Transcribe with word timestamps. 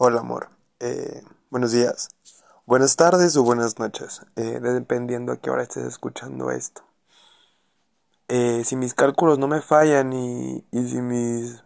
Hola 0.00 0.20
amor, 0.20 0.50
eh, 0.78 1.24
buenos 1.50 1.72
días, 1.72 2.08
buenas 2.66 2.94
tardes 2.94 3.36
o 3.36 3.42
buenas 3.42 3.80
noches, 3.80 4.22
eh, 4.36 4.60
dependiendo 4.60 5.32
a 5.32 5.38
qué 5.38 5.50
hora 5.50 5.64
estés 5.64 5.86
escuchando 5.86 6.52
esto. 6.52 6.82
Eh, 8.28 8.62
si 8.64 8.76
mis 8.76 8.94
cálculos 8.94 9.40
no 9.40 9.48
me 9.48 9.60
fallan 9.60 10.12
y, 10.12 10.64
y, 10.70 10.88
si 10.88 11.02
mis 11.02 11.64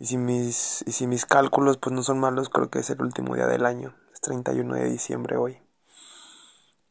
y 0.00 0.06
si 0.06 0.16
mis 0.16 0.82
y 0.84 0.90
si 0.90 1.06
mis 1.06 1.26
cálculos 1.26 1.76
pues 1.76 1.94
no 1.94 2.02
son 2.02 2.18
malos, 2.18 2.48
creo 2.48 2.70
que 2.70 2.80
es 2.80 2.90
el 2.90 3.00
último 3.00 3.36
día 3.36 3.46
del 3.46 3.66
año, 3.66 3.94
es 4.12 4.20
31 4.20 4.74
de 4.74 4.90
diciembre 4.90 5.36
hoy. 5.36 5.62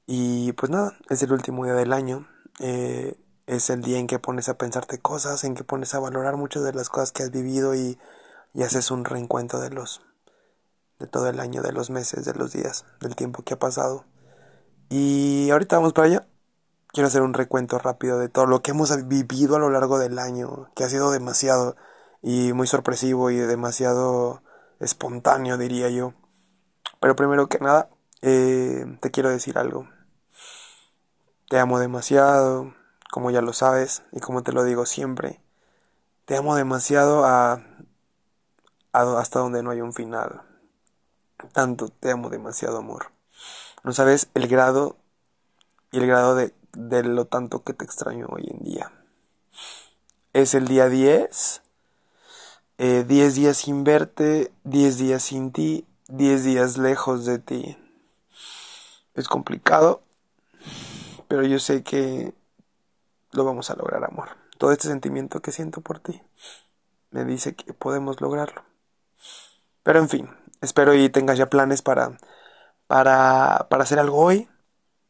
Y 0.07 0.53
pues 0.53 0.69
nada, 0.69 0.97
es 1.09 1.21
el 1.23 1.33
último 1.33 1.65
día 1.65 1.73
del 1.73 1.91
año. 1.91 2.25
es 2.59 3.69
el 3.69 3.81
día 3.81 3.99
en 3.99 4.07
que 4.07 4.17
pones 4.17 4.47
a 4.47 4.57
pensarte 4.57 4.97
cosas, 4.99 5.43
en 5.43 5.55
que 5.55 5.65
pones 5.65 5.93
a 5.93 5.99
valorar 5.99 6.37
muchas 6.37 6.63
de 6.63 6.71
las 6.71 6.87
cosas 6.87 7.11
que 7.11 7.23
has 7.23 7.31
vivido 7.31 7.75
y, 7.75 7.99
y 8.53 8.63
haces 8.63 8.91
un 8.91 9.03
reencuentro 9.03 9.59
de 9.59 9.69
los 9.69 10.01
de 10.99 11.07
todo 11.07 11.27
el 11.27 11.39
año, 11.39 11.61
de 11.61 11.71
los 11.71 11.89
meses, 11.89 12.25
de 12.25 12.33
los 12.33 12.53
días, 12.53 12.85
del 12.99 13.15
tiempo 13.15 13.43
que 13.43 13.55
ha 13.55 13.59
pasado. 13.59 14.05
Y 14.89 15.49
ahorita 15.51 15.77
vamos 15.77 15.93
para 15.93 16.07
allá. 16.07 16.27
Quiero 16.87 17.07
hacer 17.07 17.23
un 17.23 17.33
recuento 17.33 17.79
rápido 17.79 18.19
de 18.19 18.29
todo 18.29 18.45
lo 18.45 18.61
que 18.61 18.71
hemos 18.71 19.07
vivido 19.07 19.55
a 19.55 19.59
lo 19.59 19.69
largo 19.69 19.97
del 19.97 20.19
año, 20.19 20.69
que 20.75 20.83
ha 20.83 20.89
sido 20.89 21.11
demasiado 21.11 21.75
y 22.21 22.53
muy 22.53 22.67
sorpresivo 22.67 23.31
y 23.31 23.37
demasiado 23.37 24.43
espontáneo, 24.79 25.57
diría 25.57 25.89
yo. 25.89 26.13
Pero 26.99 27.15
primero 27.15 27.49
que 27.49 27.59
nada, 27.59 27.89
eh, 28.21 28.85
te 29.01 29.11
quiero 29.11 29.29
decir 29.29 29.57
algo. 29.57 29.89
Te 31.49 31.59
amo 31.59 31.79
demasiado, 31.79 32.73
como 33.11 33.31
ya 33.31 33.41
lo 33.41 33.53
sabes 33.53 34.03
y 34.11 34.19
como 34.19 34.43
te 34.43 34.53
lo 34.53 34.63
digo 34.63 34.85
siempre. 34.85 35.41
Te 36.25 36.37
amo 36.37 36.55
demasiado 36.55 37.25
a, 37.25 37.63
a 38.93 39.19
hasta 39.19 39.39
donde 39.39 39.63
no 39.63 39.71
hay 39.71 39.81
un 39.81 39.93
final 39.93 40.43
tanto, 41.51 41.89
te 41.89 42.11
amo 42.11 42.29
demasiado, 42.29 42.77
amor. 42.77 43.11
No 43.83 43.93
sabes 43.93 44.29
el 44.33 44.47
grado 44.47 44.97
y 45.91 45.97
el 45.97 46.07
grado 46.07 46.35
de, 46.35 46.53
de 46.73 47.03
lo 47.03 47.25
tanto 47.25 47.63
que 47.63 47.73
te 47.73 47.85
extraño 47.85 48.27
hoy 48.29 48.47
en 48.49 48.63
día. 48.63 48.91
Es 50.33 50.53
el 50.53 50.67
día 50.67 50.89
10, 50.89 51.61
10 52.77 52.79
eh, 52.79 53.03
días 53.05 53.57
sin 53.57 53.83
verte, 53.83 54.51
10 54.63 54.97
días 54.97 55.23
sin 55.23 55.51
ti, 55.51 55.85
10 56.07 56.43
días 56.43 56.77
lejos 56.77 57.25
de 57.25 57.39
ti. 57.39 57.77
Es 59.13 59.27
complicado, 59.27 60.01
pero 61.27 61.43
yo 61.43 61.59
sé 61.59 61.83
que 61.83 62.33
lo 63.31 63.45
vamos 63.45 63.69
a 63.69 63.75
lograr, 63.75 64.03
amor. 64.03 64.29
Todo 64.57 64.71
este 64.71 64.87
sentimiento 64.87 65.41
que 65.41 65.51
siento 65.51 65.81
por 65.81 65.99
ti 65.99 66.21
me 67.11 67.25
dice 67.25 67.55
que 67.55 67.73
podemos 67.73 68.21
lograrlo. 68.21 68.63
Pero 69.83 69.99
en 69.99 70.09
fin, 70.09 70.29
Espero 70.63 70.93
y 70.93 71.09
tengas 71.09 71.37
ya 71.37 71.47
planes 71.49 71.81
para, 71.81 72.17
para, 72.87 73.67
para 73.69 73.83
hacer 73.83 73.99
algo 73.99 74.17
hoy. 74.17 74.49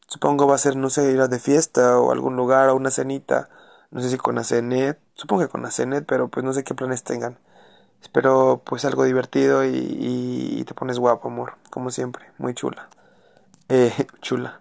Supongo 0.08 0.48
va 0.48 0.56
a 0.56 0.58
ser, 0.58 0.76
no 0.76 0.90
sé, 0.90 1.12
ir 1.12 1.20
a 1.20 1.28
de 1.28 1.38
fiesta 1.38 1.98
o 2.00 2.12
algún 2.12 2.36
lugar 2.36 2.70
o 2.70 2.76
una 2.76 2.90
cenita. 2.90 3.48
No 3.92 4.00
sé 4.00 4.10
si 4.10 4.16
con 4.18 4.36
Acenet. 4.38 4.98
Supongo 5.14 5.42
que 5.42 5.48
con 5.48 5.64
Acenet, 5.64 6.06
pero 6.06 6.28
pues 6.28 6.44
no 6.44 6.52
sé 6.52 6.64
qué 6.64 6.74
planes 6.74 7.04
tengan. 7.04 7.38
Espero 8.02 8.62
pues 8.64 8.84
algo 8.84 9.04
divertido 9.04 9.64
y, 9.64 9.70
y, 10.60 10.64
te 10.64 10.74
pones 10.74 10.98
guapo, 10.98 11.28
amor. 11.28 11.54
Como 11.70 11.90
siempre. 11.90 12.32
Muy 12.38 12.54
chula. 12.54 12.88
Eh, 13.68 13.92
chula. 14.22 14.60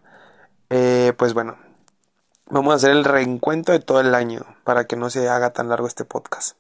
Eh, 0.70 1.14
pues 1.18 1.34
bueno. 1.34 1.58
Vamos 2.52 2.74
a 2.74 2.76
hacer 2.76 2.92
el 2.92 3.06
reencuentro 3.06 3.74
de 3.74 3.80
todo 3.80 4.00
el 4.02 4.14
año 4.16 4.46
para 4.64 4.86
que 4.86 4.96
no 4.96 5.10
se 5.10 5.28
haga 5.30 5.52
tan 5.54 5.70
largo 5.70 5.88
este 5.88 6.06
podcast 6.06 6.58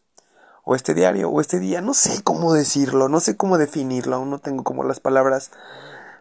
o 0.63 0.75
este 0.75 0.93
diario, 0.93 1.29
o 1.29 1.41
este 1.41 1.59
día, 1.59 1.81
no 1.81 1.93
sé 1.93 2.23
cómo 2.23 2.53
decirlo, 2.53 3.09
no 3.09 3.19
sé 3.19 3.37
cómo 3.37 3.57
definirlo, 3.57 4.15
aún 4.15 4.29
no 4.29 4.39
tengo 4.39 4.63
como 4.63 4.83
las 4.83 4.99
palabras, 4.99 5.51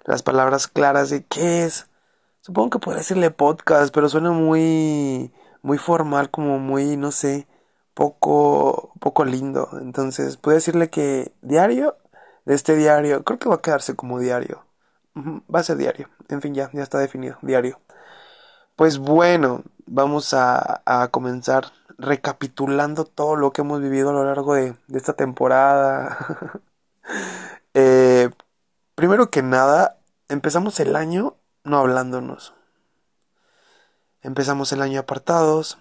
las 0.05 0.23
palabras 0.23 0.67
claras 0.67 1.11
de 1.11 1.25
qué 1.25 1.65
es. 1.65 1.87
Supongo 2.41 2.71
que 2.71 2.79
podría 2.81 2.99
decirle 2.99 3.31
podcast, 3.31 3.95
pero 3.95 4.09
suena 4.09 4.33
muy, 4.33 5.33
muy 5.62 5.78
formal, 5.78 6.31
como 6.31 6.59
muy, 6.59 6.97
no 6.97 7.12
sé, 7.12 7.47
poco, 7.94 8.93
poco 9.00 9.25
lindo. 9.25 9.69
Entonces, 9.81 10.37
puedo 10.37 10.56
decirle 10.56 10.91
que 10.91 11.33
diario, 11.43 11.97
de 12.45 12.55
este 12.55 12.75
diario, 12.77 13.22
creo 13.25 13.39
que 13.39 13.49
va 13.49 13.56
a 13.56 13.62
quedarse 13.62 13.95
como 13.95 14.19
diario. 14.19 14.66
Va 15.15 15.61
a 15.61 15.62
ser 15.62 15.77
diario. 15.77 16.09
En 16.28 16.41
fin, 16.41 16.55
ya, 16.55 16.71
ya 16.72 16.83
está 16.83 16.99
definido, 16.99 17.37
diario. 17.43 17.78
Pues 18.77 18.99
bueno, 18.99 19.62
vamos 19.87 20.34
a, 20.34 20.82
a 20.87 21.09
comenzar 21.09 21.72
recapitulando 22.03 23.04
todo 23.04 23.37
lo 23.37 23.53
que 23.53 23.62
hemos 23.62 23.81
vivido 23.81 24.10
a 24.10 24.12
lo 24.12 24.25
largo 24.25 24.54
de, 24.54 24.76
esta 24.93 25.15
temporada. 25.15 26.60
Eh, 27.75 28.28
primero 28.94 29.31
que 29.31 29.42
nada, 29.42 29.98
empezamos 30.28 30.78
el 30.78 30.94
año 30.94 31.37
no 31.65 31.78
hablándonos. 31.78 32.53
Empezamos 34.21 34.72
el 34.72 34.82
año 34.82 35.00
apartados. 35.00 35.78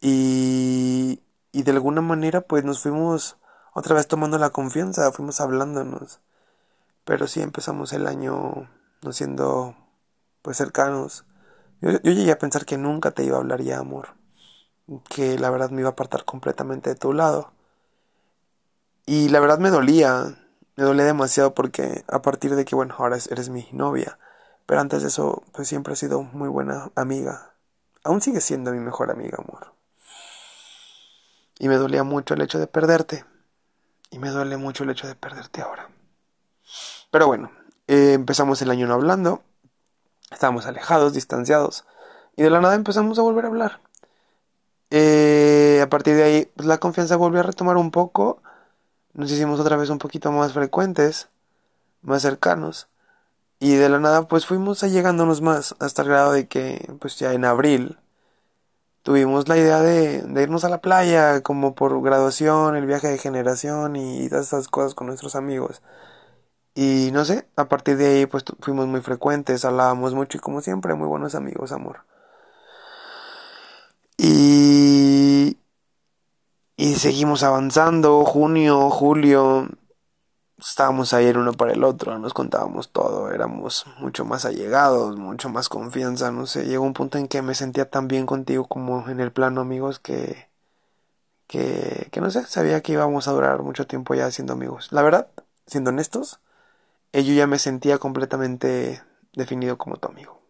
Y, 0.00 1.22
y 1.52 1.62
de 1.64 1.70
alguna 1.70 2.00
manera 2.00 2.40
pues 2.40 2.64
nos 2.64 2.80
fuimos 2.80 3.36
otra 3.74 3.94
vez 3.94 4.08
tomando 4.08 4.38
la 4.38 4.48
confianza, 4.50 5.12
fuimos 5.12 5.38
hablándonos. 5.42 6.20
Pero 7.04 7.26
sí 7.26 7.42
empezamos 7.42 7.92
el 7.92 8.06
año 8.06 8.70
no 9.02 9.12
siendo 9.12 9.76
pues 10.40 10.56
cercanos. 10.56 11.26
Yo, 11.80 11.90
yo, 11.90 12.12
llegué 12.12 12.32
a 12.32 12.38
pensar 12.38 12.64
que 12.64 12.78
nunca 12.78 13.12
te 13.12 13.24
iba 13.24 13.36
a 13.36 13.40
hablar 13.40 13.62
ya 13.62 13.78
amor 13.78 14.20
que 15.08 15.38
la 15.38 15.50
verdad 15.50 15.70
me 15.70 15.80
iba 15.80 15.90
a 15.90 15.92
apartar 15.92 16.24
completamente 16.24 16.90
de 16.90 16.96
tu 16.96 17.12
lado. 17.12 17.52
Y 19.06 19.28
la 19.28 19.40
verdad 19.40 19.58
me 19.58 19.70
dolía, 19.70 20.36
me 20.76 20.84
dolía 20.84 21.04
demasiado 21.04 21.54
porque 21.54 22.04
a 22.08 22.22
partir 22.22 22.54
de 22.54 22.64
que, 22.64 22.74
bueno, 22.74 22.94
ahora 22.98 23.18
eres 23.30 23.48
mi 23.48 23.68
novia, 23.72 24.18
pero 24.66 24.80
antes 24.80 25.02
de 25.02 25.08
eso, 25.08 25.42
pues 25.52 25.68
siempre 25.68 25.92
has 25.92 25.98
sido 25.98 26.22
muy 26.22 26.48
buena 26.48 26.90
amiga. 26.94 27.54
Aún 28.04 28.20
sigues 28.20 28.44
siendo 28.44 28.72
mi 28.72 28.78
mejor 28.78 29.10
amiga, 29.10 29.38
amor. 29.38 29.74
Y 31.58 31.68
me 31.68 31.76
dolía 31.76 32.04
mucho 32.04 32.34
el 32.34 32.42
hecho 32.42 32.58
de 32.58 32.66
perderte. 32.66 33.24
Y 34.10 34.18
me 34.18 34.30
duele 34.30 34.56
mucho 34.56 34.84
el 34.84 34.90
hecho 34.90 35.06
de 35.06 35.14
perderte 35.14 35.60
ahora. 35.60 35.88
Pero 37.10 37.26
bueno, 37.26 37.50
eh, 37.86 38.14
empezamos 38.14 38.62
el 38.62 38.70
año 38.70 38.86
no 38.86 38.94
hablando. 38.94 39.42
Estábamos 40.30 40.66
alejados, 40.66 41.12
distanciados. 41.12 41.84
Y 42.36 42.42
de 42.42 42.50
la 42.50 42.60
nada 42.60 42.74
empezamos 42.74 43.18
a 43.18 43.22
volver 43.22 43.44
a 43.44 43.48
hablar. 43.48 43.80
Eh, 44.90 45.80
a 45.82 45.88
partir 45.88 46.16
de 46.16 46.22
ahí, 46.22 46.50
pues 46.56 46.66
la 46.66 46.78
confianza 46.78 47.16
volvió 47.16 47.40
a 47.40 47.44
retomar 47.44 47.76
un 47.76 47.90
poco. 47.90 48.42
Nos 49.12 49.30
hicimos 49.30 49.60
otra 49.60 49.76
vez 49.76 49.90
un 49.90 49.98
poquito 49.98 50.32
más 50.32 50.52
frecuentes, 50.52 51.28
más 52.02 52.22
cercanos. 52.22 52.88
Y 53.60 53.74
de 53.74 53.88
la 53.88 53.98
nada, 54.00 54.28
pues 54.28 54.46
fuimos 54.46 54.82
allegándonos 54.82 55.42
más, 55.42 55.74
hasta 55.80 56.02
el 56.02 56.08
grado 56.08 56.32
de 56.32 56.48
que, 56.48 56.92
pues 57.00 57.18
ya 57.18 57.34
en 57.34 57.44
abril, 57.44 57.98
tuvimos 59.02 59.48
la 59.48 59.58
idea 59.58 59.80
de, 59.80 60.22
de 60.22 60.42
irnos 60.42 60.64
a 60.64 60.70
la 60.70 60.80
playa, 60.80 61.42
como 61.42 61.74
por 61.74 62.00
graduación, 62.02 62.76
el 62.76 62.86
viaje 62.86 63.08
de 63.08 63.18
generación 63.18 63.96
y 63.96 64.28
todas 64.28 64.46
esas 64.46 64.68
cosas 64.68 64.94
con 64.94 65.08
nuestros 65.08 65.36
amigos. 65.36 65.82
Y 66.74 67.10
no 67.12 67.24
sé, 67.24 67.46
a 67.56 67.68
partir 67.68 67.96
de 67.96 68.06
ahí, 68.06 68.26
pues 68.26 68.44
fuimos 68.60 68.86
muy 68.86 69.00
frecuentes, 69.00 69.64
hablábamos 69.64 70.14
mucho 70.14 70.38
y 70.38 70.40
como 70.40 70.60
siempre, 70.60 70.94
muy 70.94 71.08
buenos 71.08 71.34
amigos, 71.34 71.72
amor. 71.72 72.04
Y, 74.16 75.56
y 76.76 76.94
seguimos 76.96 77.42
avanzando, 77.42 78.24
junio, 78.24 78.90
julio, 78.90 79.68
estábamos 80.58 81.12
ahí 81.12 81.26
el 81.26 81.38
uno 81.38 81.52
para 81.54 81.72
el 81.72 81.84
otro, 81.84 82.18
nos 82.18 82.34
contábamos 82.34 82.90
todo, 82.90 83.30
éramos 83.30 83.86
mucho 83.98 84.24
más 84.24 84.44
allegados, 84.44 85.16
mucho 85.16 85.48
más 85.48 85.68
confianza, 85.68 86.30
no 86.30 86.46
sé, 86.46 86.66
llegó 86.66 86.84
un 86.84 86.92
punto 86.94 87.18
en 87.18 87.28
que 87.28 87.42
me 87.42 87.54
sentía 87.54 87.90
tan 87.90 88.08
bien 88.08 88.26
contigo 88.26 88.66
como 88.66 89.08
en 89.08 89.20
el 89.20 89.32
plano 89.32 89.60
amigos 89.62 89.98
que, 89.98 90.48
que, 91.46 92.08
que 92.12 92.20
no 92.20 92.30
sé, 92.30 92.44
sabía 92.46 92.82
que 92.82 92.92
íbamos 92.92 93.28
a 93.28 93.32
durar 93.32 93.62
mucho 93.62 93.86
tiempo 93.86 94.14
ya 94.14 94.30
siendo 94.30 94.52
amigos. 94.52 94.88
La 94.92 95.02
verdad, 95.02 95.28
siendo 95.66 95.90
honestos, 95.90 96.40
yo 97.12 97.32
ya 97.34 97.46
me 97.46 97.58
sentía 97.58 97.98
completamente 97.98 99.02
definido 99.32 99.78
como 99.78 99.96
tu 99.96 100.08
amigo. 100.08 100.40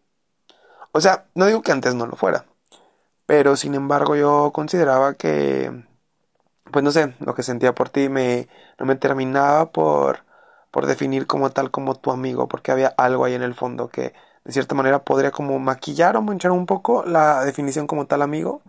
O 0.91 1.01
sea, 1.01 1.25
no 1.35 1.45
digo 1.45 1.61
que 1.61 1.71
antes 1.71 1.95
no 1.95 2.05
lo 2.05 2.15
fuera, 2.15 2.45
pero 3.25 3.55
sin 3.55 3.75
embargo 3.75 4.15
yo 4.15 4.51
consideraba 4.53 5.13
que, 5.15 5.85
pues 6.71 6.83
no 6.83 6.91
sé, 6.91 7.15
lo 7.19 7.35
que 7.35 7.43
sentía 7.43 7.73
por 7.75 7.89
ti 7.89 8.09
me, 8.09 8.49
no 8.79 8.85
me 8.85 8.95
terminaba 8.95 9.71
por, 9.71 10.25
por 10.71 10.85
definir 10.87 11.27
como 11.27 11.51
tal 11.51 11.71
como 11.71 11.95
tu 11.95 12.11
amigo, 12.11 12.47
porque 12.47 12.71
había 12.71 12.89
algo 12.97 13.25
ahí 13.25 13.33
en 13.35 13.43
el 13.43 13.55
fondo 13.55 13.89
que 13.89 14.13
de 14.43 14.51
cierta 14.53 14.75
manera 14.75 15.03
podría 15.05 15.31
como 15.31 15.59
maquillar 15.59 16.17
o 16.17 16.21
manchar 16.21 16.51
un 16.51 16.65
poco 16.65 17.03
la 17.05 17.43
definición 17.45 17.87
como 17.87 18.07
tal 18.07 18.21
amigo. 18.21 18.61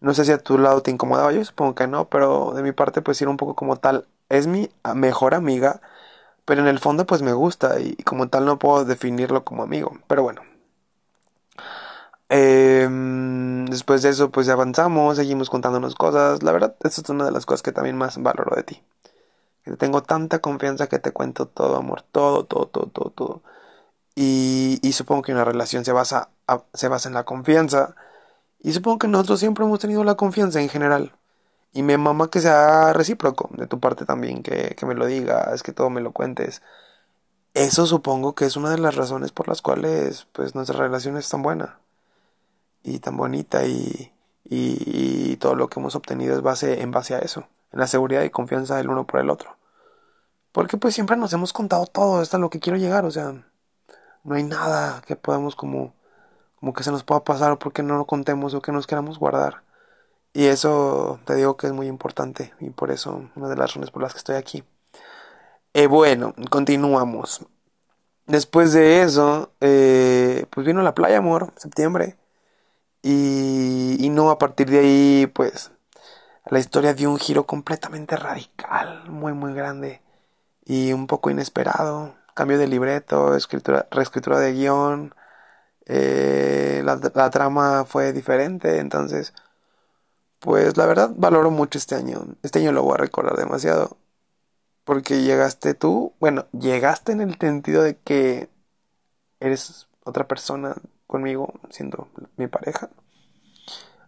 No 0.00 0.14
sé 0.14 0.24
si 0.24 0.32
a 0.32 0.38
tu 0.38 0.58
lado 0.58 0.82
te 0.82 0.90
incomodaba, 0.90 1.32
yo 1.32 1.44
supongo 1.44 1.74
que 1.74 1.86
no, 1.86 2.08
pero 2.08 2.52
de 2.54 2.62
mi 2.62 2.72
parte 2.72 3.02
pues 3.02 3.20
era 3.22 3.30
un 3.30 3.36
poco 3.36 3.54
como 3.54 3.76
tal, 3.76 4.08
es 4.28 4.46
mi 4.46 4.68
mejor 4.94 5.34
amiga, 5.34 5.80
pero 6.44 6.62
en 6.62 6.68
el 6.68 6.78
fondo 6.78 7.06
pues 7.06 7.22
me 7.22 7.32
gusta 7.32 7.80
y 7.80 7.96
como 8.04 8.28
tal 8.28 8.44
no 8.46 8.58
puedo 8.58 8.84
definirlo 8.84 9.44
como 9.44 9.62
amigo, 9.62 9.98
pero 10.08 10.22
bueno, 10.22 10.42
Em, 12.34 13.66
después 13.66 14.00
de 14.00 14.08
eso, 14.08 14.30
pues 14.30 14.48
avanzamos, 14.48 15.16
seguimos 15.16 15.50
contándonos 15.50 15.94
cosas. 15.94 16.42
La 16.42 16.52
verdad, 16.52 16.74
esta 16.82 17.02
es 17.02 17.08
una 17.10 17.26
de 17.26 17.30
las 17.30 17.44
cosas 17.44 17.62
que 17.62 17.72
también 17.72 17.98
más 17.98 18.16
valoro 18.22 18.56
de 18.56 18.62
ti. 18.62 18.82
Tengo 19.78 20.02
tanta 20.02 20.40
confianza 20.40 20.88
que 20.88 20.98
te 20.98 21.12
cuento 21.12 21.46
todo, 21.46 21.76
amor. 21.76 22.02
Todo, 22.12 22.44
todo, 22.46 22.66
todo, 22.68 22.86
todo, 22.86 23.10
todo. 23.10 23.42
Y, 24.14 24.80
y 24.82 24.92
supongo 24.92 25.22
que 25.22 25.32
una 25.32 25.44
relación 25.44 25.84
se 25.84 25.92
basa, 25.92 26.30
se 26.74 26.88
basa 26.88 27.08
en 27.08 27.14
la 27.14 27.24
confianza. 27.24 27.96
Y 28.60 28.72
supongo 28.72 29.00
que 29.00 29.08
nosotros 29.08 29.40
siempre 29.40 29.64
hemos 29.64 29.80
tenido 29.80 30.04
la 30.04 30.16
confianza 30.16 30.60
en 30.62 30.68
general. 30.70 31.12
Y 31.72 31.82
me 31.82 31.96
mama 31.98 32.30
que 32.30 32.40
sea 32.40 32.92
recíproco, 32.92 33.50
de 33.52 33.66
tu 33.66 33.80
parte 33.80 34.04
también, 34.04 34.42
que, 34.42 34.74
que 34.76 34.86
me 34.86 34.94
lo 34.94 35.06
digas, 35.06 35.62
que 35.62 35.72
todo 35.72 35.90
me 35.90 36.00
lo 36.02 36.12
cuentes. 36.12 36.62
Eso 37.54 37.86
supongo 37.86 38.34
que 38.34 38.46
es 38.46 38.56
una 38.56 38.70
de 38.70 38.78
las 38.78 38.96
razones 38.96 39.32
por 39.32 39.48
las 39.48 39.62
cuales 39.62 40.26
pues 40.32 40.54
nuestra 40.54 40.78
relación 40.78 41.16
es 41.16 41.28
tan 41.28 41.42
buena 41.42 41.78
y 42.82 42.98
tan 43.00 43.16
bonita 43.16 43.64
y, 43.66 44.12
y, 44.44 45.36
todo 45.36 45.54
lo 45.54 45.68
que 45.68 45.80
hemos 45.80 45.94
obtenido 45.94 46.34
es 46.34 46.42
base 46.42 46.82
en 46.82 46.90
base 46.92 47.14
a 47.14 47.18
eso, 47.18 47.46
en 47.72 47.80
la 47.80 47.86
seguridad 47.86 48.22
y 48.22 48.30
confianza 48.30 48.76
del 48.76 48.90
uno 48.90 49.06
por 49.06 49.20
el 49.20 49.30
otro. 49.30 49.56
Porque 50.52 50.76
pues 50.78 50.94
siempre 50.94 51.16
nos 51.16 51.32
hemos 51.32 51.52
contado 51.52 51.86
todo, 51.86 52.22
es 52.22 52.32
lo 52.34 52.50
que 52.50 52.60
quiero 52.60 52.78
llegar, 52.78 53.04
o 53.04 53.10
sea, 53.10 53.32
no 54.24 54.34
hay 54.34 54.44
nada 54.44 55.02
que 55.06 55.16
podamos 55.16 55.56
como 55.56 55.94
como 56.62 56.74
que 56.74 56.84
se 56.84 56.92
nos 56.92 57.02
pueda 57.02 57.24
pasar 57.24 57.50
o 57.50 57.58
porque 57.58 57.82
no 57.82 57.96
lo 57.98 58.06
contemos 58.06 58.54
o 58.54 58.62
que 58.62 58.70
nos 58.70 58.86
queramos 58.86 59.18
guardar. 59.18 59.62
Y 60.32 60.46
eso 60.46 61.20
te 61.26 61.34
digo 61.34 61.56
que 61.56 61.66
es 61.66 61.72
muy 61.72 61.86
importante 61.88 62.54
y 62.60 62.70
por 62.70 62.90
eso 62.90 63.28
una 63.36 63.48
de 63.48 63.56
las 63.56 63.70
razones 63.70 63.90
por 63.90 64.02
las 64.02 64.12
que 64.12 64.18
estoy 64.18 64.36
aquí. 64.36 64.64
Eh, 65.74 65.86
bueno, 65.86 66.34
continuamos. 66.50 67.46
Después 68.26 68.72
de 68.72 69.02
eso, 69.02 69.52
eh, 69.60 70.46
pues 70.50 70.66
vino 70.66 70.82
la 70.82 70.94
playa, 70.94 71.18
amor, 71.18 71.52
septiembre. 71.56 72.16
Y, 73.02 73.96
y 74.00 74.10
no, 74.10 74.30
a 74.30 74.38
partir 74.38 74.70
de 74.70 74.78
ahí, 74.80 75.26
pues, 75.34 75.72
la 76.46 76.58
historia 76.58 76.94
dio 76.94 77.10
un 77.10 77.18
giro 77.18 77.46
completamente 77.46 78.16
radical, 78.16 79.08
muy, 79.10 79.32
muy 79.32 79.54
grande 79.54 80.02
y 80.64 80.92
un 80.92 81.06
poco 81.06 81.30
inesperado. 81.30 82.14
Cambio 82.34 82.58
de 82.58 82.66
libreto, 82.68 83.36
escritura, 83.36 83.86
reescritura 83.90 84.38
de 84.38 84.52
guion, 84.54 85.14
eh, 85.86 86.82
la, 86.84 87.00
la, 87.14 87.30
trama 87.30 87.84
fue 87.84 88.12
diferente, 88.12 88.78
entonces, 88.78 89.34
pues 90.42 90.76
la 90.76 90.86
verdad 90.86 91.12
valoro 91.16 91.52
mucho 91.52 91.78
este 91.78 91.94
año. 91.94 92.26
Este 92.42 92.58
año 92.58 92.72
lo 92.72 92.82
voy 92.82 92.94
a 92.94 92.98
recordar 92.98 93.36
demasiado. 93.36 93.96
Porque 94.84 95.22
llegaste 95.22 95.74
tú, 95.74 96.14
bueno, 96.18 96.46
llegaste 96.50 97.12
en 97.12 97.20
el 97.20 97.38
sentido 97.38 97.82
de 97.82 97.96
que 97.96 98.50
eres 99.38 99.86
otra 100.02 100.26
persona 100.26 100.74
conmigo, 101.06 101.54
siendo 101.70 102.08
mi 102.36 102.48
pareja. 102.48 102.90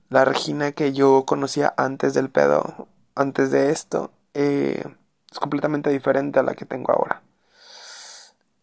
La 0.09 0.25
Regina 0.25 0.73
que 0.73 0.93
yo 0.93 1.25
conocía 1.25 1.73
antes 1.77 2.15
del 2.15 2.31
pedo, 2.31 2.89
antes 3.15 3.53
de 3.53 3.71
esto, 3.71 4.11
eh, 4.35 4.83
es 5.31 5.39
completamente 5.39 5.91
diferente 5.91 6.41
a 6.41 6.43
la 6.43 6.55
que 6.55 6.65
tengo 6.65 6.93
ahora. 6.93 7.23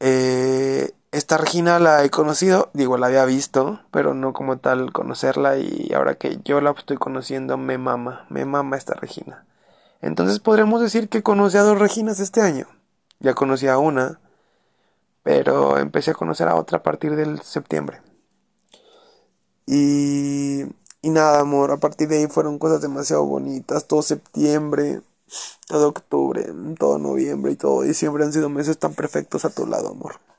Eh, 0.01 0.91
esta 1.11 1.37
Regina 1.37 1.77
la 1.79 2.03
he 2.05 2.09
conocido, 2.09 2.69
digo, 2.73 2.97
la 2.97 3.07
había 3.07 3.25
visto, 3.25 3.81
pero 3.91 4.13
no 4.13 4.31
como 4.31 4.59
tal 4.59 4.93
conocerla 4.93 5.57
y 5.57 5.91
ahora 5.93 6.15
que 6.15 6.39
yo 6.45 6.61
la 6.61 6.71
estoy 6.71 6.97
conociendo 6.97 7.57
me 7.57 7.77
mama, 7.77 8.25
me 8.29 8.45
mama 8.45 8.77
esta 8.77 8.93
Regina. 8.93 9.45
Entonces 10.01 10.39
podremos 10.39 10.81
decir 10.81 11.09
que 11.09 11.21
conocí 11.21 11.57
a 11.57 11.63
dos 11.63 11.79
Reginas 11.79 12.19
este 12.21 12.41
año. 12.41 12.67
Ya 13.19 13.35
conocí 13.35 13.67
a 13.67 13.77
una, 13.77 14.19
pero 15.23 15.77
empecé 15.77 16.11
a 16.11 16.15
conocer 16.15 16.47
a 16.47 16.55
otra 16.55 16.79
a 16.79 16.83
partir 16.83 17.15
del 17.17 17.41
septiembre. 17.41 18.01
Y, 19.67 20.63
y 21.01 21.09
nada, 21.09 21.41
amor, 21.41 21.71
a 21.71 21.77
partir 21.77 22.07
de 22.07 22.19
ahí 22.19 22.27
fueron 22.27 22.57
cosas 22.57 22.81
demasiado 22.81 23.25
bonitas. 23.25 23.85
Todo 23.85 24.01
septiembre, 24.01 25.01
todo 25.67 25.89
octubre, 25.89 26.45
todo 26.79 26.97
noviembre 26.99 27.51
y 27.51 27.55
todo 27.57 27.81
diciembre 27.81 28.23
han 28.23 28.33
sido 28.33 28.49
meses 28.49 28.77
tan 28.77 28.93
perfectos 28.93 29.45
a 29.45 29.49
tu 29.49 29.67
lado, 29.67 29.89
amor 29.89 30.30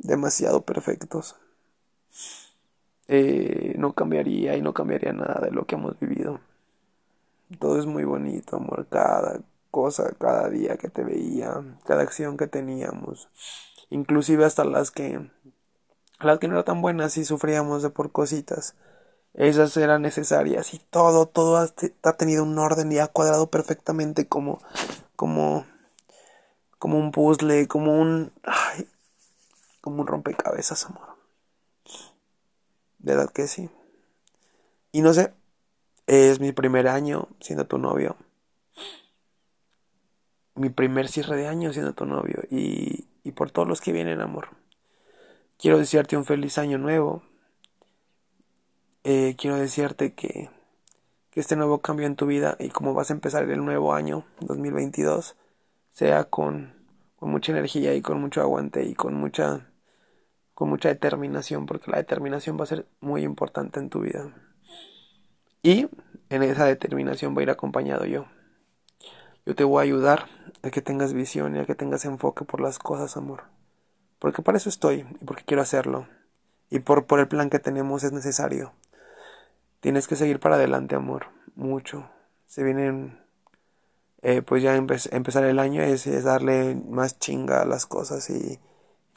demasiado 0.00 0.62
perfectos. 0.62 1.36
Eh, 3.08 3.74
no 3.78 3.94
cambiaría 3.94 4.56
y 4.56 4.62
no 4.62 4.74
cambiaría 4.74 5.12
nada 5.12 5.40
de 5.42 5.50
lo 5.50 5.66
que 5.66 5.74
hemos 5.74 5.98
vivido. 5.98 6.40
Todo 7.58 7.78
es 7.78 7.86
muy 7.86 8.04
bonito, 8.04 8.56
amor. 8.56 8.86
Cada 8.88 9.40
cosa, 9.70 10.12
cada 10.18 10.48
día 10.48 10.76
que 10.76 10.88
te 10.88 11.04
veía, 11.04 11.62
cada 11.84 12.02
acción 12.02 12.36
que 12.36 12.46
teníamos, 12.46 13.28
inclusive 13.88 14.44
hasta 14.44 14.64
las 14.64 14.90
que 14.90 15.30
las 16.20 16.38
que 16.38 16.48
no 16.48 16.54
eran 16.54 16.64
tan 16.64 16.82
buenas 16.82 17.16
y 17.16 17.24
sufríamos 17.24 17.82
de 17.82 17.90
por 17.90 18.12
cositas. 18.12 18.74
Esas 19.32 19.76
eran 19.76 20.02
necesarias 20.02 20.74
y 20.74 20.78
todo, 20.90 21.26
todo 21.26 21.56
ha, 21.56 21.68
ha 22.02 22.12
tenido 22.14 22.42
un 22.42 22.58
orden 22.58 22.90
y 22.92 22.98
ha 22.98 23.06
cuadrado 23.06 23.48
perfectamente 23.48 24.26
como, 24.26 24.60
como, 25.16 25.66
como 26.78 26.98
un 26.98 27.12
puzzle, 27.12 27.68
como 27.68 28.00
un, 28.00 28.32
ay, 28.42 28.88
como 29.80 30.02
un 30.02 30.06
rompecabezas, 30.06 30.86
amor. 30.86 31.16
De 32.98 33.14
verdad 33.14 33.32
que 33.32 33.48
sí. 33.48 33.70
Y 34.92 35.02
no 35.02 35.12
sé, 35.14 35.32
es 36.06 36.40
mi 36.40 36.52
primer 36.52 36.88
año 36.88 37.28
siendo 37.40 37.66
tu 37.66 37.78
novio. 37.78 38.16
Mi 40.54 40.68
primer 40.68 41.08
cierre 41.08 41.36
de 41.36 41.46
año 41.46 41.72
siendo 41.72 41.94
tu 41.94 42.04
novio. 42.04 42.42
Y, 42.50 43.06
y 43.22 43.32
por 43.32 43.50
todos 43.50 43.68
los 43.68 43.80
que 43.80 43.92
vienen, 43.92 44.20
amor. 44.20 44.48
Quiero 45.58 45.78
desearte 45.78 46.16
un 46.16 46.24
feliz 46.24 46.58
año 46.58 46.78
nuevo. 46.78 47.22
Eh, 49.04 49.34
quiero 49.38 49.56
decirte 49.56 50.14
que, 50.14 50.50
que 51.30 51.40
este 51.40 51.56
nuevo 51.56 51.80
cambio 51.80 52.06
en 52.06 52.16
tu 52.16 52.26
vida 52.26 52.56
y 52.58 52.68
como 52.68 52.92
vas 52.92 53.10
a 53.10 53.14
empezar 53.14 53.48
el 53.48 53.64
nuevo 53.64 53.94
año 53.94 54.26
2022 54.40 55.36
sea 55.92 56.24
con, 56.24 56.74
con 57.16 57.30
mucha 57.30 57.52
energía 57.52 57.94
y 57.94 58.02
con 58.02 58.20
mucho 58.20 58.42
aguante 58.42 58.84
y 58.84 58.94
con 58.94 59.14
mucha 59.14 59.69
con 60.60 60.68
mucha 60.68 60.90
determinación, 60.90 61.64
porque 61.64 61.90
la 61.90 61.96
determinación 61.96 62.58
va 62.60 62.64
a 62.64 62.66
ser 62.66 62.86
muy 63.00 63.22
importante 63.22 63.80
en 63.80 63.88
tu 63.88 64.00
vida. 64.00 64.30
Y 65.62 65.88
en 66.28 66.42
esa 66.42 66.66
determinación 66.66 67.34
va 67.34 67.40
a 67.40 67.44
ir 67.44 67.50
acompañado 67.50 68.04
yo. 68.04 68.26
Yo 69.46 69.54
te 69.54 69.64
voy 69.64 69.78
a 69.78 69.84
ayudar 69.84 70.26
a 70.62 70.68
que 70.68 70.82
tengas 70.82 71.14
visión 71.14 71.56
y 71.56 71.60
a 71.60 71.64
que 71.64 71.74
tengas 71.74 72.04
enfoque 72.04 72.44
por 72.44 72.60
las 72.60 72.78
cosas, 72.78 73.16
amor. 73.16 73.44
Porque 74.18 74.42
para 74.42 74.58
eso 74.58 74.68
estoy 74.68 75.06
y 75.22 75.24
porque 75.24 75.44
quiero 75.46 75.62
hacerlo. 75.62 76.06
Y 76.68 76.80
por, 76.80 77.06
por 77.06 77.20
el 77.20 77.28
plan 77.28 77.48
que 77.48 77.58
tenemos 77.58 78.04
es 78.04 78.12
necesario. 78.12 78.74
Tienes 79.80 80.06
que 80.08 80.16
seguir 80.16 80.40
para 80.40 80.56
adelante, 80.56 80.94
amor. 80.94 81.28
Mucho. 81.54 82.10
Se 82.44 82.62
vienen, 82.62 83.18
eh, 84.20 84.42
pues 84.42 84.62
ya 84.62 84.76
empezar 84.76 85.44
el 85.44 85.58
año 85.58 85.80
es, 85.80 86.06
es 86.06 86.24
darle 86.24 86.74
más 86.74 87.18
chinga 87.18 87.62
a 87.62 87.64
las 87.64 87.86
cosas 87.86 88.28
y 88.28 88.60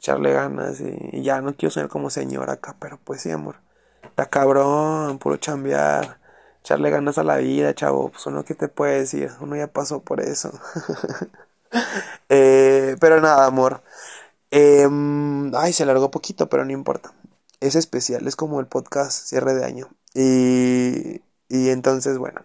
echarle 0.04 0.34
ganas 0.34 0.80
y, 0.80 1.22
ya 1.22 1.40
no 1.40 1.56
quiero 1.56 1.72
ser 1.72 1.88
como 1.88 2.10
señor 2.10 2.50
acá, 2.50 2.76
pero 2.78 2.98
pues 3.02 3.22
sí, 3.22 3.30
amor. 3.30 3.56
Está 4.02 4.26
cabrón, 4.26 5.18
puro 5.18 5.38
chambear, 5.38 6.18
echarle 6.60 6.90
ganas 6.90 7.16
a 7.16 7.24
la 7.24 7.38
vida, 7.38 7.74
chavo, 7.74 8.10
pues 8.10 8.26
uno 8.26 8.44
que 8.44 8.54
te 8.54 8.68
puede 8.68 9.00
decir, 9.00 9.30
uno 9.40 9.56
ya 9.56 9.66
pasó 9.66 10.00
por 10.00 10.20
eso. 10.20 10.52
eh, 12.28 12.96
pero 13.00 13.20
nada, 13.22 13.46
amor. 13.46 13.82
Eh, 14.50 14.86
ay, 15.54 15.72
se 15.72 15.84
alargó 15.84 16.10
poquito, 16.10 16.48
pero 16.50 16.66
no 16.66 16.72
importa. 16.72 17.12
Es 17.60 17.74
especial, 17.74 18.28
es 18.28 18.36
como 18.36 18.60
el 18.60 18.66
podcast 18.66 19.26
cierre 19.28 19.54
de 19.54 19.64
año. 19.64 19.88
Y, 20.14 21.22
y 21.48 21.70
entonces, 21.70 22.18
bueno. 22.18 22.42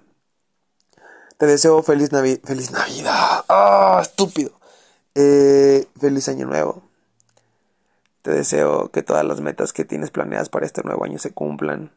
Te 1.37 1.45
deseo 1.45 1.83
feliz, 1.83 2.11
Navi 2.13 2.39
feliz 2.43 2.71
Navidad. 2.71 3.43
¡Ah, 3.49 3.99
estúpido! 4.01 4.51
Eh, 5.15 5.87
feliz 5.99 6.29
año 6.29 6.45
nuevo. 6.47 6.88
Deseo 8.29 8.91
que 8.91 9.03
todas 9.03 9.25
las 9.25 9.41
metas 9.41 9.73
que 9.73 9.85
tienes 9.85 10.11
planeadas 10.11 10.49
para 10.49 10.65
este 10.65 10.83
nuevo 10.83 11.03
año 11.03 11.17
se 11.19 11.33
cumplan 11.33 11.91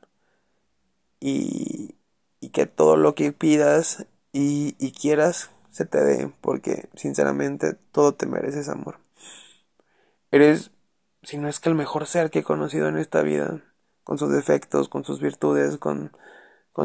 y, 1.20 1.94
que 2.52 2.66
todo 2.66 2.96
lo 2.96 3.14
que 3.14 3.32
pidas 3.32 4.06
y, 4.32 4.92
quieras 4.92 5.50
se 5.70 5.86
te 5.86 6.04
dé, 6.04 6.30
porque 6.40 6.88
sinceramente 6.94 7.74
todo 7.92 8.14
te 8.14 8.26
mereces 8.26 8.68
amor. 8.68 8.98
Eres, 10.30 10.70
si 11.22 11.38
no 11.38 11.48
es 11.48 11.60
que 11.60 11.68
el 11.70 11.74
mejor 11.74 12.06
ser 12.06 12.30
que 12.30 12.40
he 12.40 12.44
conocido 12.44 12.88
en 12.88 12.98
esta 12.98 13.22
vida, 13.22 13.62
con 14.04 14.18
sus 14.18 14.30
defectos, 14.32 14.88
con 14.88 15.04
sus 15.04 15.20
virtudes, 15.20 15.78
con 15.78 16.10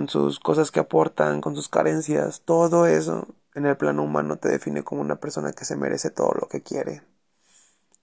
sus 0.08 0.40
cosas 0.40 0.72
que 0.72 0.80
aportan, 0.80 1.42
con 1.42 1.56
sus 1.56 1.68
carencias, 1.68 2.42
todo 2.46 2.86
eso 2.86 3.28
en 3.58 3.66
el 3.66 3.76
plano 3.76 4.04
humano 4.04 4.38
te 4.38 4.50
define 4.50 4.84
como 4.84 5.02
una 5.02 5.16
persona 5.16 5.52
que 5.52 5.66
se 5.66 5.76
merece 5.76 6.12
todo 6.12 6.32
lo 6.40 6.48
que 6.48 6.62
quiere. 6.62 7.02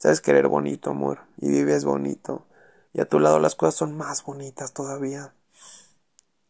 Sabes 0.04 0.20
querer 0.20 0.48
bonito, 0.48 0.90
amor, 0.90 1.20
y 1.38 1.48
vives 1.48 1.86
bonito. 1.86 2.44
Y 2.92 3.00
a 3.00 3.08
tu 3.08 3.20
lado 3.20 3.38
las 3.38 3.54
cosas 3.54 3.74
son 3.74 3.96
más 3.96 4.22
bonitas 4.22 4.74
todavía. 4.74 5.32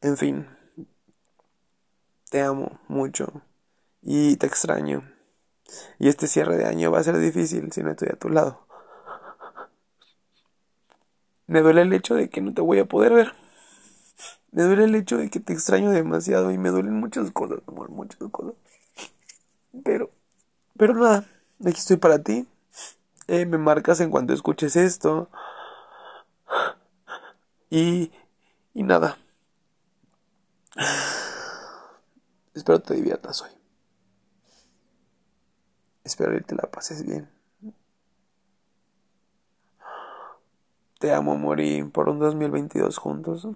En 0.01 0.17
fin, 0.17 0.49
te 2.31 2.43
amo 2.43 2.81
mucho 2.89 3.43
y 4.03 4.35
te 4.39 4.49
extraño. 4.49 5.09
Y 6.01 6.09
este 6.09 6.27
cierre 6.27 6.57
de 6.57 6.67
año 6.67 6.91
va 6.91 6.99
a 6.99 7.05
ser 7.05 7.17
difícil 7.17 7.71
si 7.71 7.85
no 7.85 7.93
estoy 7.93 8.09
a 8.09 8.17
tu 8.17 8.29
lado. 8.29 8.67
Me 11.47 11.61
duele 11.61 11.83
el 11.83 11.93
hecho 11.93 12.17
de 12.17 12.31
que 12.31 12.41
no 12.41 12.53
te 12.55 12.61
voy 12.61 12.81
a 12.81 12.87
poder 12.87 13.13
ver. 13.13 13.35
Me 14.51 14.65
duele 14.65 14.83
el 14.83 14.97
hecho 14.97 15.17
de 15.17 15.31
que 15.31 15.39
te 15.39 15.53
extraño 15.53 15.93
demasiado 15.93 16.51
y 16.51 16.59
me 16.59 16.71
duelen 16.71 16.95
muchas 16.95 17.31
cosas, 17.31 17.61
amor, 17.69 17.89
muchas 17.91 18.19
cosas. 18.33 18.55
Pero 19.85 20.11
Pero 20.77 20.95
nada, 20.95 21.25
aquí 21.65 21.79
estoy 21.79 21.99
para 21.99 22.19
ti. 22.19 22.49
Eh, 23.27 23.47
me 23.47 23.59
marcas 23.59 24.01
en 24.01 24.11
cuanto 24.11 24.33
escuches 24.33 24.77
esto. 24.77 25.29
Y, 27.71 28.13
y 28.75 28.83
nada. 28.83 29.17
Espero 32.55 32.81
te 32.81 32.95
diviertas 32.95 33.43
hoy. 33.43 33.51
Espero 36.05 36.33
que 36.33 36.43
te 36.43 36.55
la 36.55 36.71
pases 36.71 37.05
bien. 37.05 37.29
Te 41.01 41.13
amo 41.13 41.37
morir 41.37 41.91
por 41.91 42.09
un 42.09 42.19
2022 42.19 42.99
juntos. 42.99 43.49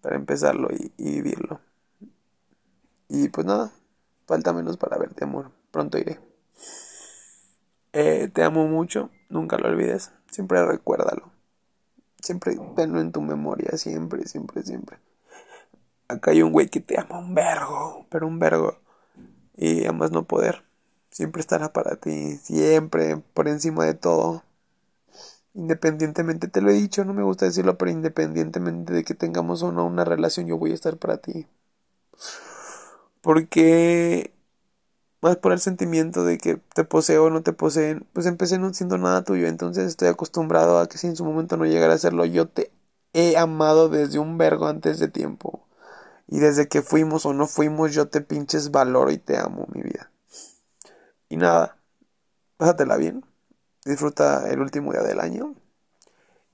Para 0.00 0.16
empezarlo 0.16 0.68
y, 0.70 0.92
vivirlo. 0.98 1.60
Y 3.08 3.28
pues 3.28 3.46
nada, 3.46 3.72
falta 4.26 4.52
menos 4.52 4.76
para 4.76 4.98
verte, 4.98 5.24
amor. 5.24 5.50
Pronto 5.70 5.98
iré. 5.98 6.20
Eh, 7.96 8.28
te 8.32 8.42
amo 8.42 8.66
mucho, 8.66 9.10
nunca 9.28 9.56
lo 9.56 9.68
olvides. 9.68 10.10
Siempre 10.28 10.66
recuérdalo. 10.66 11.30
Siempre 12.20 12.58
tenlo 12.74 13.00
en 13.00 13.12
tu 13.12 13.20
memoria, 13.20 13.78
siempre, 13.78 14.26
siempre, 14.26 14.64
siempre. 14.64 14.98
Acá 16.08 16.32
hay 16.32 16.42
un 16.42 16.50
güey 16.50 16.68
que 16.68 16.80
te 16.80 16.98
ama 16.98 17.20
un 17.20 17.34
vergo, 17.34 18.06
pero 18.10 18.26
un 18.26 18.40
vergo. 18.40 18.78
Y 19.56 19.86
amas 19.86 20.10
no 20.10 20.24
poder. 20.24 20.64
Siempre 21.10 21.40
estará 21.40 21.72
para 21.72 21.94
ti, 21.94 22.36
siempre, 22.38 23.18
por 23.32 23.46
encima 23.46 23.84
de 23.84 23.94
todo. 23.94 24.42
Independientemente, 25.54 26.48
te 26.48 26.60
lo 26.60 26.70
he 26.70 26.74
dicho, 26.74 27.04
no 27.04 27.14
me 27.14 27.22
gusta 27.22 27.46
decirlo, 27.46 27.78
pero 27.78 27.92
independientemente 27.92 28.92
de 28.92 29.04
que 29.04 29.14
tengamos 29.14 29.62
o 29.62 29.70
no 29.70 29.86
una 29.86 30.04
relación, 30.04 30.46
yo 30.46 30.58
voy 30.58 30.72
a 30.72 30.74
estar 30.74 30.96
para 30.96 31.18
ti. 31.18 31.46
Porque 33.20 34.33
más 35.24 35.38
por 35.38 35.52
el 35.52 35.58
sentimiento 35.58 36.22
de 36.22 36.36
que 36.36 36.60
te 36.74 36.84
poseo 36.84 37.24
o 37.24 37.30
no 37.30 37.42
te 37.42 37.54
poseen, 37.54 38.06
pues 38.12 38.26
empecé 38.26 38.58
no 38.58 38.72
siendo 38.74 38.98
nada 38.98 39.24
tuyo, 39.24 39.46
entonces 39.48 39.86
estoy 39.86 40.08
acostumbrado 40.08 40.78
a 40.78 40.86
que 40.86 40.98
si 40.98 41.06
en 41.06 41.16
su 41.16 41.24
momento 41.24 41.56
no 41.56 41.64
llegara 41.64 41.94
a 41.94 41.98
serlo, 41.98 42.26
yo 42.26 42.46
te 42.46 42.70
he 43.14 43.38
amado 43.38 43.88
desde 43.88 44.18
un 44.18 44.36
vergo 44.36 44.66
antes 44.66 44.98
de 44.98 45.08
tiempo. 45.08 45.66
Y 46.28 46.40
desde 46.40 46.68
que 46.68 46.82
fuimos 46.82 47.24
o 47.24 47.32
no 47.32 47.46
fuimos, 47.46 47.94
yo 47.94 48.08
te 48.08 48.20
pinches 48.20 48.70
valoro 48.70 49.10
y 49.10 49.18
te 49.18 49.38
amo, 49.38 49.66
mi 49.72 49.82
vida. 49.82 50.10
Y 51.30 51.38
nada, 51.38 51.78
pásatela 52.58 52.98
bien. 52.98 53.24
Disfruta 53.86 54.50
el 54.50 54.60
último 54.60 54.92
día 54.92 55.02
del 55.02 55.20
año. 55.20 55.54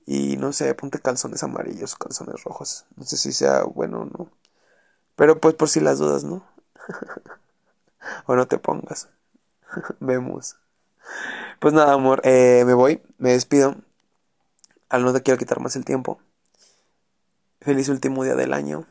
Y 0.05 0.37
no 0.37 0.53
sé, 0.53 0.73
ponte 0.75 0.99
calzones 0.99 1.43
amarillos, 1.43 1.95
calzones 1.95 2.43
rojos. 2.45 2.85
No 2.95 3.03
sé 3.03 3.17
si 3.17 3.33
sea 3.33 3.63
bueno 3.63 4.01
o 4.01 4.05
no. 4.05 4.29
Pero 5.17 5.41
pues 5.41 5.55
por 5.55 5.67
si 5.67 5.81
las 5.81 5.99
dudas, 5.99 6.23
¿no? 6.23 6.45
o 8.25 8.35
no 8.35 8.47
te 8.47 8.57
pongas. 8.57 9.09
Vemos. 9.99 10.57
Pues 11.59 11.73
nada, 11.73 11.93
amor, 11.93 12.21
eh, 12.23 12.63
me 12.65 12.73
voy, 12.73 13.01
me 13.17 13.31
despido. 13.31 13.75
Al 14.89 15.03
no 15.03 15.13
te 15.13 15.21
quiero 15.21 15.37
quitar 15.37 15.59
más 15.59 15.75
el 15.75 15.85
tiempo. 15.85 16.19
Feliz 17.61 17.89
último 17.89 18.23
día 18.23 18.35
del 18.35 18.53
año. 18.53 18.85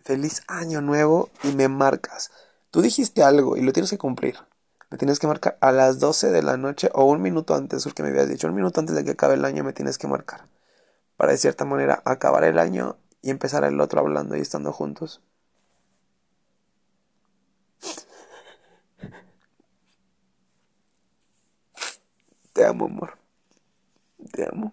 Feliz 0.00 0.42
año 0.48 0.80
nuevo 0.80 1.30
y 1.42 1.52
me 1.52 1.68
marcas. 1.68 2.30
Tú 2.70 2.80
dijiste 2.80 3.22
algo 3.22 3.56
y 3.56 3.62
lo 3.62 3.72
tienes 3.72 3.90
que 3.90 3.98
cumplir. 3.98 4.36
Me 4.90 4.98
tienes 4.98 5.18
que 5.18 5.26
marcar 5.26 5.58
a 5.60 5.72
las 5.72 5.98
12 6.00 6.30
de 6.30 6.42
la 6.42 6.56
noche 6.56 6.90
o 6.92 7.04
un 7.04 7.22
minuto 7.22 7.54
antes, 7.54 7.84
porque 7.84 8.02
me 8.02 8.10
habías 8.10 8.28
dicho, 8.28 8.46
un 8.46 8.54
minuto 8.54 8.80
antes 8.80 8.94
de 8.94 9.04
que 9.04 9.12
acabe 9.12 9.34
el 9.34 9.44
año 9.44 9.64
me 9.64 9.72
tienes 9.72 9.98
que 9.98 10.06
marcar. 10.06 10.46
Para 11.16 11.32
de 11.32 11.38
cierta 11.38 11.64
manera 11.64 12.02
acabar 12.04 12.44
el 12.44 12.58
año 12.58 12.96
y 13.22 13.30
empezar 13.30 13.64
el 13.64 13.80
otro 13.80 14.00
hablando 14.00 14.36
y 14.36 14.40
estando 14.40 14.72
juntos. 14.72 15.22
Te 22.62 22.68
amo, 22.68 22.84
amor. 22.84 23.18
Te 24.30 24.46
amo. 24.48 24.72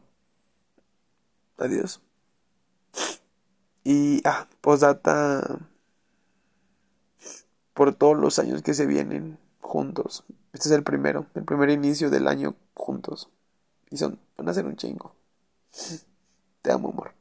Adiós. 1.57 1.99
Y, 3.83 4.21
ah, 4.25 4.47
posdata 4.61 5.57
por 7.73 7.95
todos 7.95 8.15
los 8.15 8.37
años 8.37 8.61
que 8.61 8.75
se 8.75 8.85
vienen 8.85 9.39
juntos. 9.59 10.23
Este 10.53 10.69
es 10.69 10.75
el 10.75 10.83
primero, 10.83 11.25
el 11.33 11.45
primer 11.45 11.71
inicio 11.71 12.11
del 12.11 12.27
año 12.27 12.53
juntos. 12.75 13.31
Y 13.89 13.97
son, 13.97 14.19
van 14.37 14.49
a 14.49 14.53
ser 14.53 14.67
un 14.67 14.75
chingo. 14.75 15.15
Te 16.61 16.71
amo, 16.71 16.89
amor. 16.89 17.18